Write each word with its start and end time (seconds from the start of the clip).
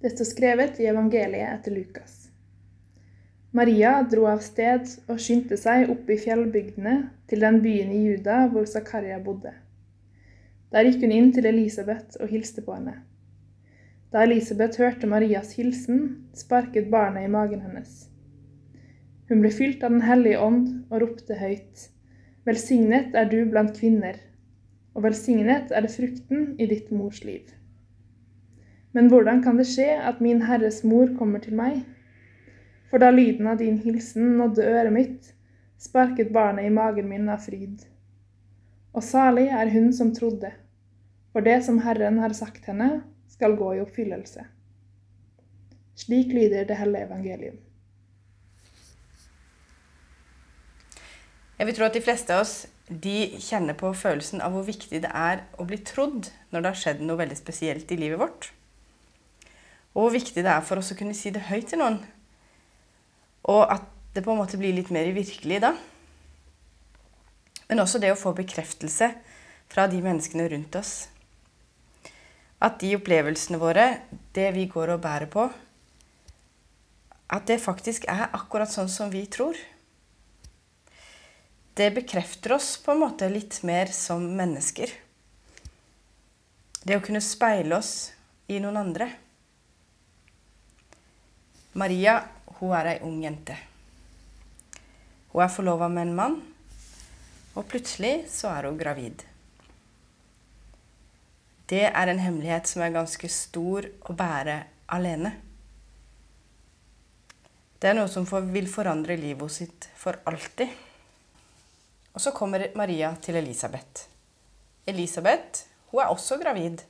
Det 0.00 0.14
står 0.14 0.24
skrevet 0.24 0.78
i 0.80 0.86
evangeliet 0.88 1.58
etter 1.58 1.74
Lukas. 1.76 2.30
Maria 3.52 3.98
dro 4.08 4.24
av 4.30 4.38
sted 4.40 4.86
og 5.10 5.18
skyndte 5.20 5.58
seg 5.60 5.90
opp 5.92 6.08
i 6.08 6.16
fjellbygdene 6.22 6.94
til 7.28 7.44
den 7.44 7.58
byen 7.60 7.90
i 7.92 7.98
Juda 8.06 8.46
hvor 8.48 8.64
Zakaria 8.70 9.18
bodde. 9.20 9.52
Der 10.72 10.88
gikk 10.88 11.04
hun 11.04 11.12
inn 11.12 11.28
til 11.36 11.50
Elisabeth 11.50 12.16
og 12.16 12.32
hilste 12.32 12.64
på 12.64 12.78
henne. 12.78 12.96
Da 14.08 14.24
Elisabeth 14.24 14.80
hørte 14.80 15.10
Marias 15.10 15.52
hilsen, 15.58 16.30
sparket 16.32 16.88
barnet 16.88 17.28
i 17.28 17.34
magen 17.36 17.60
hennes. 17.66 18.06
Hun 19.28 19.44
ble 19.44 19.52
fylt 19.52 19.84
av 19.84 19.92
Den 19.92 20.06
hellige 20.08 20.40
ånd 20.40 20.66
og 20.88 21.04
ropte 21.04 21.36
høyt. 21.36 21.90
Velsignet 22.48 23.12
er 23.12 23.28
du 23.28 23.42
blant 23.52 23.76
kvinner, 23.76 24.16
og 24.96 25.04
velsignet 25.04 25.76
er 25.76 25.84
det 25.84 25.92
frukten 25.92 26.54
i 26.56 26.72
ditt 26.72 26.88
mors 26.88 27.20
liv. 27.20 27.44
Men 28.92 29.10
hvordan 29.10 29.42
kan 29.44 29.58
det 29.60 29.68
skje 29.70 29.92
at 30.02 30.20
min 30.24 30.42
Herres 30.48 30.82
mor 30.84 31.12
kommer 31.18 31.42
til 31.42 31.54
meg? 31.58 31.84
For 32.90 32.98
da 32.98 33.12
lyden 33.14 33.46
av 33.46 33.60
din 33.60 33.78
hilsen 33.84 34.34
nådde 34.40 34.66
øret 34.66 34.94
mitt, 34.94 35.30
sparket 35.78 36.32
barnet 36.34 36.66
i 36.66 36.74
magen 36.74 37.06
min 37.08 37.28
av 37.30 37.44
fryd. 37.46 37.84
Og 38.90 39.06
salig 39.06 39.46
er 39.54 39.70
hun 39.70 39.92
som 39.94 40.10
trodde, 40.14 40.50
for 41.30 41.46
det 41.46 41.60
som 41.64 41.78
Herren 41.84 42.18
har 42.18 42.34
sagt 42.34 42.66
henne, 42.66 43.04
skal 43.30 43.54
gå 43.56 43.76
i 43.76 43.82
oppfyllelse. 43.84 44.42
Slik 45.94 46.34
lyder 46.34 46.66
det 46.66 46.80
hellige 46.80 47.06
evangelium. 47.06 47.58
Jeg 51.60 51.68
vil 51.68 51.76
tro 51.76 51.86
at 51.86 51.94
de 51.94 52.02
fleste 52.02 52.34
av 52.34 52.42
oss 52.42 52.54
de 52.88 53.36
kjenner 53.38 53.76
på 53.78 53.92
følelsen 53.94 54.40
av 54.42 54.54
hvor 54.56 54.64
viktig 54.66 55.02
det 55.04 55.10
er 55.14 55.44
å 55.60 55.66
bli 55.68 55.78
trodd 55.86 56.32
når 56.50 56.62
det 56.64 56.70
har 56.72 56.80
skjedd 56.82 57.02
noe 57.04 57.20
veldig 57.20 57.36
spesielt 57.38 57.92
i 57.92 57.98
livet 58.00 58.18
vårt. 58.18 58.48
Og 59.94 60.04
hvor 60.04 60.14
viktig 60.14 60.44
det 60.44 60.50
er 60.52 60.64
for 60.66 60.80
oss 60.80 60.92
å 60.94 60.98
kunne 60.98 61.16
si 61.18 61.32
det 61.34 61.48
høyt 61.48 61.72
til 61.72 61.80
noen. 61.82 61.98
Og 63.50 63.64
at 63.66 63.86
det 64.14 64.22
på 64.24 64.34
en 64.34 64.40
måte 64.42 64.58
blir 64.60 64.74
litt 64.74 64.90
mer 64.94 65.08
virkelig 65.14 65.60
da. 65.62 65.72
Men 67.70 67.82
også 67.82 68.00
det 68.02 68.12
å 68.12 68.18
få 68.18 68.32
bekreftelse 68.34 69.10
fra 69.70 69.86
de 69.90 70.00
menneskene 70.02 70.48
rundt 70.50 70.78
oss. 70.78 70.94
At 72.60 72.80
de 72.82 72.92
opplevelsene 72.98 73.60
våre, 73.60 73.86
det 74.34 74.50
vi 74.56 74.66
går 74.70 74.96
og 74.96 75.04
bærer 75.04 75.30
på, 75.30 75.46
at 77.30 77.46
det 77.46 77.60
faktisk 77.62 78.08
er 78.10 78.26
akkurat 78.34 78.72
sånn 78.72 78.90
som 78.90 79.12
vi 79.12 79.22
tror. 79.30 79.54
Det 81.78 81.92
bekrefter 81.94 82.56
oss 82.58 82.74
på 82.82 82.92
en 82.92 83.04
måte 83.04 83.30
litt 83.30 83.62
mer 83.64 83.92
som 83.94 84.26
mennesker. 84.36 84.90
Det 86.82 86.98
å 86.98 87.04
kunne 87.04 87.22
speile 87.22 87.78
oss 87.78 88.10
i 88.50 88.58
noen 88.58 88.80
andre. 88.82 89.06
Maria 91.72 92.16
hun 92.58 92.72
er 92.74 92.94
ei 92.94 93.00
ung 93.06 93.20
jente. 93.22 93.54
Hun 95.30 95.44
er 95.44 95.52
forlova 95.54 95.88
med 95.88 96.08
en 96.08 96.16
mann, 96.16 96.40
og 97.54 97.68
plutselig 97.70 98.24
så 98.32 98.50
er 98.50 98.66
hun 98.66 98.78
gravid. 98.78 99.22
Det 101.70 101.84
er 101.86 102.10
en 102.10 102.18
hemmelighet 102.18 102.66
som 102.66 102.82
er 102.82 102.96
ganske 102.96 103.30
stor 103.30 103.86
å 103.86 104.16
bære 104.18 104.56
alene. 104.90 105.36
Det 107.78 107.88
er 107.88 107.96
noe 107.96 108.10
som 108.10 108.26
vil 108.50 108.66
forandre 108.68 109.14
livet 109.16 109.54
sitt 109.54 109.86
for 109.96 110.18
alltid. 110.26 110.68
Og 112.10 112.20
så 112.20 112.34
kommer 112.34 112.66
Maria 112.74 113.14
til 113.22 113.38
Elisabeth. 113.38 114.08
Elisabeth 114.90 115.68
hun 115.92 116.02
er 116.02 116.10
også 116.10 116.40
gravid, 116.42 116.82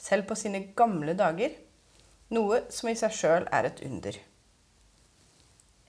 selv 0.00 0.24
på 0.28 0.36
sine 0.36 0.70
gamle 0.76 1.12
dager. 1.16 1.52
Noe 2.34 2.60
som 2.68 2.90
i 2.90 2.96
seg 2.98 3.14
sjøl 3.14 3.46
er 3.54 3.70
et 3.70 3.78
under. 3.86 4.16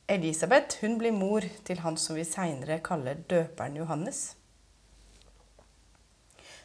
Elisabeth 0.10 0.80
hun 0.82 0.96
blir 1.02 1.14
mor 1.14 1.46
til 1.68 1.82
han 1.84 1.98
som 2.00 2.18
vi 2.18 2.24
seinere 2.26 2.80
kaller 2.86 3.20
døperen 3.30 3.76
Johannes. 3.78 4.22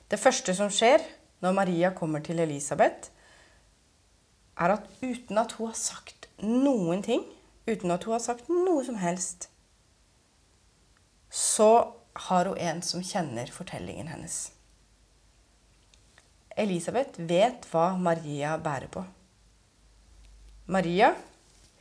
Det 0.08 0.20
første 0.20 0.54
som 0.56 0.70
skjer 0.72 1.02
når 1.44 1.56
Maria 1.58 1.90
kommer 1.96 2.22
til 2.24 2.38
Elisabeth, 2.40 3.10
er 4.56 4.76
at 4.76 4.86
uten 5.02 5.38
at 5.38 5.52
hun 5.58 5.72
har 5.72 5.76
sagt 5.76 6.28
noen 6.38 7.02
ting, 7.02 7.24
uten 7.66 7.91
at 7.91 8.06
hun 8.06 8.14
har 8.14 8.22
sagt 8.22 8.48
noe 8.48 8.84
som 8.86 8.96
helst, 9.02 9.48
så 11.28 11.70
har 12.28 12.48
hun 12.48 12.62
en 12.62 12.82
som 12.86 13.02
kjenner 13.02 13.50
fortellingen 13.50 14.08
hennes. 14.12 14.38
Elisabeth 16.56 17.18
vet 17.18 17.66
hva 17.72 17.91
Maria 17.98 18.54
bærer 18.62 18.86
på. 18.94 19.02
Maria 20.66 21.14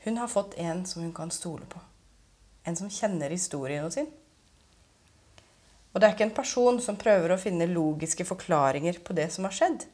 hun 0.04 0.18
har 0.18 0.28
fått 0.28 0.54
en 0.60 0.86
som 0.86 1.02
hun 1.02 1.14
kan 1.14 1.32
stole 1.32 1.66
på. 1.66 1.80
En 2.64 2.76
som 2.76 2.90
kjenner 2.90 3.30
historien 3.30 3.92
sin. 3.92 4.10
Og 5.94 6.02
det 6.02 6.08
er 6.08 6.16
ikke 6.16 6.26
en 6.28 6.36
person 6.36 6.80
som 6.82 6.98
prøver 7.00 7.32
å 7.32 7.40
finne 7.40 7.70
logiske 7.70 8.26
forklaringer 8.28 9.00
på 9.06 9.16
det 9.16 9.30
som 9.32 9.48
har 9.48 9.56
skjedd. 9.56 9.86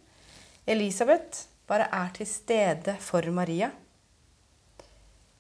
Elisabeth 0.66 1.46
bare 1.70 1.90
er 1.94 2.10
til 2.16 2.30
stede 2.30 2.96
for 3.04 3.26
Maria. 3.36 3.70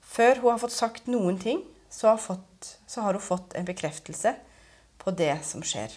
Før 0.01 0.43
hun 0.43 0.51
har 0.51 0.61
fått 0.61 0.77
sagt 0.77 1.09
noen 1.09 1.41
ting, 1.41 1.63
så 1.89 2.11
har, 2.11 2.21
fått, 2.21 2.75
så 2.85 3.01
har 3.01 3.17
hun 3.17 3.23
fått 3.23 3.57
en 3.57 3.65
bekreftelse 3.65 4.35
på 5.01 5.17
det 5.17 5.33
som 5.47 5.65
skjer. 5.65 5.95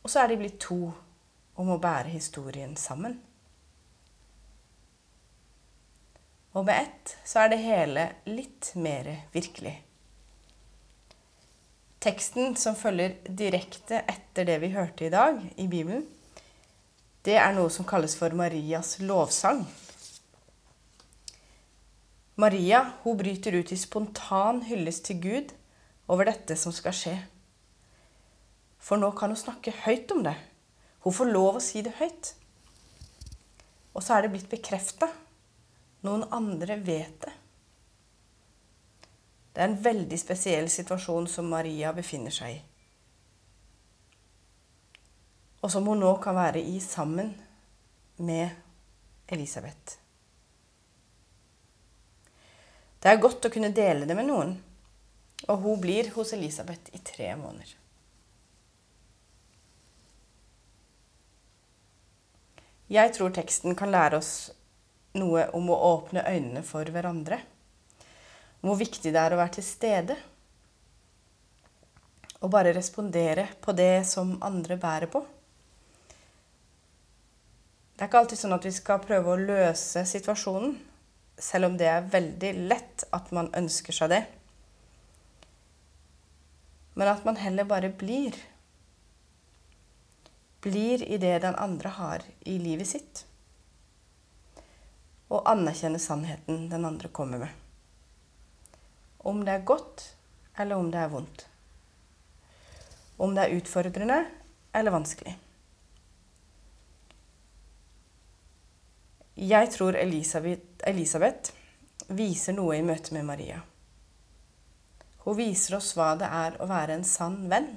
Og 0.00 0.08
så 0.08 0.22
er 0.22 0.32
de 0.32 0.40
blitt 0.40 0.60
to 0.62 0.86
om 1.58 1.74
å 1.74 1.80
bære 1.82 2.14
historien 2.14 2.76
sammen. 2.80 3.18
Og 6.56 6.64
med 6.64 6.80
ett 6.80 7.16
så 7.28 7.44
er 7.44 7.52
det 7.52 7.60
hele 7.62 8.04
litt 8.28 8.72
mer 8.80 9.10
virkelig. 9.34 9.74
Teksten 11.98 12.54
som 12.56 12.76
følger 12.78 13.16
direkte 13.26 14.04
etter 14.06 14.46
det 14.46 14.60
vi 14.62 14.70
hørte 14.72 15.08
i 15.08 15.12
dag 15.12 15.42
i 15.56 15.66
Bibelen, 15.66 16.06
det 17.26 17.34
er 17.36 17.52
noe 17.56 17.68
som 17.74 17.84
kalles 17.84 18.14
for 18.16 18.32
Marias 18.38 18.96
lovsang. 19.02 19.64
Maria 22.38 22.84
hun 23.02 23.18
bryter 23.18 23.58
ut 23.58 23.72
i 23.74 23.76
spontan 23.76 24.62
hyllest 24.68 25.08
til 25.08 25.18
Gud 25.24 25.54
over 26.06 26.30
dette 26.30 26.54
som 26.56 26.72
skal 26.72 26.94
skje. 26.94 27.16
For 28.78 28.96
nå 28.96 29.10
kan 29.18 29.34
hun 29.34 29.40
snakke 29.40 29.74
høyt 29.84 30.14
om 30.14 30.22
det. 30.24 30.36
Hun 31.02 31.14
får 31.14 31.32
lov 31.34 31.58
å 31.58 31.64
si 31.64 31.82
det 31.82 31.96
høyt. 31.98 32.30
Og 33.98 34.04
så 34.06 34.14
er 34.14 34.24
det 34.24 34.36
blitt 34.36 34.52
bekrefta 34.52 35.10
noen 36.06 36.24
andre 36.30 36.76
vet 36.76 37.20
det. 37.24 37.34
Det 39.52 39.62
er 39.64 39.70
en 39.72 39.80
veldig 39.82 40.18
spesiell 40.20 40.68
situasjon 40.70 41.26
som 41.26 41.48
Maria 41.50 41.90
befinner 41.96 42.34
seg 42.34 42.52
i. 42.54 42.58
Og 45.66 45.72
som 45.74 45.88
hun 45.90 45.98
nå 45.98 46.12
kan 46.22 46.36
være 46.38 46.62
i 46.62 46.76
sammen 46.80 47.32
med 48.22 48.54
Elisabeth. 49.26 49.98
Det 52.98 53.10
er 53.10 53.20
godt 53.22 53.46
å 53.46 53.50
kunne 53.50 53.74
dele 53.74 54.06
det 54.06 54.14
med 54.18 54.26
noen, 54.30 54.54
og 55.46 55.66
hun 55.66 55.82
blir 55.82 56.12
hos 56.14 56.32
Elisabeth 56.34 56.94
i 56.94 57.02
tre 57.02 57.32
måneder. 57.38 57.74
Jeg 62.88 63.12
tror 63.14 63.34
teksten 63.34 63.76
kan 63.76 63.90
lære 63.92 64.22
oss 64.22 64.32
noe 65.18 65.48
om 65.56 65.70
å 65.70 65.78
åpne 65.92 66.24
øynene 66.28 66.62
for 66.66 66.88
hverandre. 66.94 67.40
Hvor 68.62 68.78
viktig 68.78 69.12
det 69.14 69.20
er 69.20 69.34
å 69.34 69.40
være 69.40 69.58
til 69.58 69.66
stede. 69.66 70.16
Og 72.42 72.50
bare 72.54 72.74
respondere 72.76 73.48
på 73.62 73.74
det 73.74 74.06
som 74.06 74.36
andre 74.46 74.78
bærer 74.78 75.10
på. 75.10 75.24
Det 77.94 78.04
er 78.04 78.10
ikke 78.10 78.22
alltid 78.22 78.38
sånn 78.38 78.54
at 78.54 78.66
vi 78.66 78.74
skal 78.74 79.02
prøve 79.02 79.34
å 79.34 79.40
løse 79.42 80.04
situasjonen, 80.06 80.76
selv 81.38 81.70
om 81.70 81.78
det 81.78 81.88
er 81.90 82.10
veldig 82.10 82.52
lett 82.70 83.06
at 83.14 83.32
man 83.34 83.50
ønsker 83.58 83.94
seg 83.94 84.14
det. 84.14 84.24
men 86.98 87.08
at 87.08 87.24
man 87.24 87.36
heller 87.38 87.64
bare 87.64 87.92
blir. 87.94 88.34
Blir 90.60 91.04
i 91.06 91.18
det 91.22 91.36
den 91.44 91.54
andre 91.54 91.92
har 91.94 92.24
i 92.42 92.58
livet 92.58 92.90
sitt. 92.90 93.20
Og 95.28 95.44
anerkjenne 95.50 96.00
sannheten 96.00 96.68
den 96.70 96.86
andre 96.88 97.10
kommer 97.12 97.42
med. 97.42 97.52
Om 99.18 99.42
det 99.44 99.54
er 99.54 99.66
godt, 99.68 100.04
eller 100.58 100.80
om 100.80 100.90
det 100.92 101.02
er 101.02 101.12
vondt. 101.12 101.44
Om 103.18 103.34
det 103.34 103.44
er 103.44 103.58
utfordrende 103.58 104.22
eller 104.74 104.94
vanskelig. 104.94 105.34
Jeg 109.38 109.70
tror 109.70 109.94
Elisabeth, 109.94 110.62
Elisabeth 110.86 111.52
viser 112.08 112.56
noe 112.56 112.78
i 112.78 112.82
møte 112.82 113.14
med 113.14 113.26
Maria. 113.28 113.60
Hun 115.22 115.36
viser 115.38 115.76
oss 115.78 115.92
hva 115.94 116.14
det 116.18 116.26
er 116.26 116.56
å 116.58 116.66
være 116.66 116.96
en 116.98 117.06
sann 117.06 117.44
venn. 117.50 117.70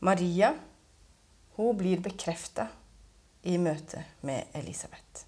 Maria 0.00 0.54
hun 1.58 1.76
blir 1.76 2.00
bekrefta 2.00 2.68
i 3.42 3.58
møte 3.58 4.04
med 4.24 4.54
Elisabeth. 4.56 5.27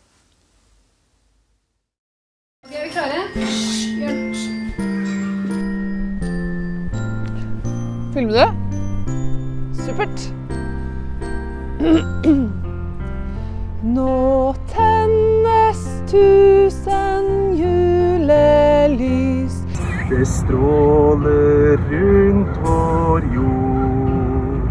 Det 20.11 20.25
stråler 20.27 21.77
rundt 21.91 22.59
vår 22.63 23.21
jord. 23.35 24.67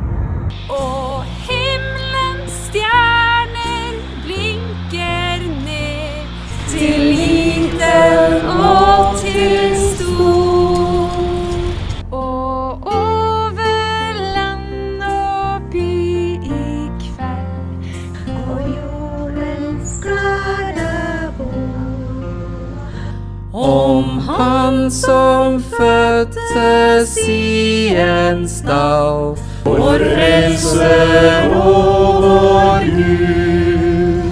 Og 0.68 1.24
himmelens 1.24 2.58
stjerner 2.66 3.96
blinker 4.26 5.46
ned 5.64 6.28
til 6.68 7.00
liten 7.00 8.50
og 8.52 9.16
i 28.44 28.66
dal. 28.66 29.36
vår 29.64 29.98
frelse 29.98 30.90
og 31.54 32.22
vår 32.22 32.84
Gud. 32.96 34.22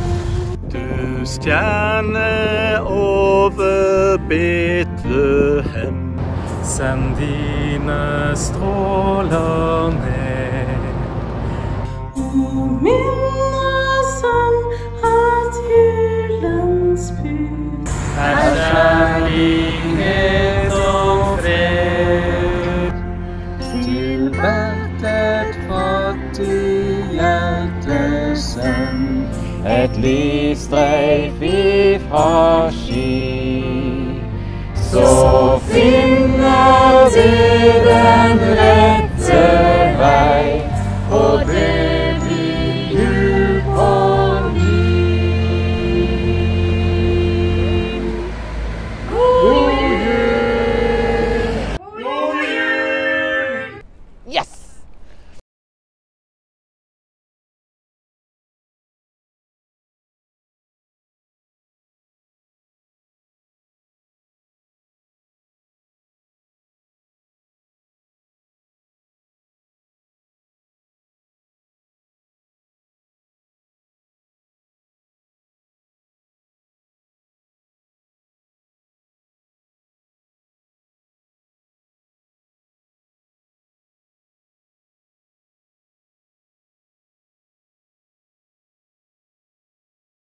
Du 0.73 1.27
stjerne 1.27 2.81
over 2.87 4.17
Betlehem, 4.29 6.21
send 6.65 7.17
dine 7.17 8.33
stråler 8.35 9.91
ned. 9.91 10.18
Et 30.05 30.55